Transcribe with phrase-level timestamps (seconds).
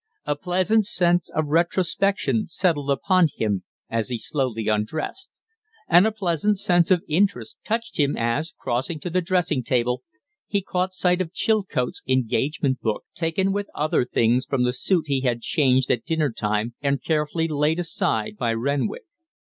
[0.25, 5.29] A pleasant sense of retrospection settled upon him as he slowly undressed;
[5.87, 10.01] and a pleasant sense of interest touched him as, crossing to the dressing table,
[10.47, 15.21] he caught sight of Chilcote's engagement book taken with other things from the suit he
[15.21, 19.03] had changed at dinner time and carefully laid aside by Renwick.